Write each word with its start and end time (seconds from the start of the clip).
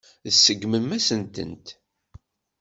Tseggmem-asen-tent. 0.29 1.67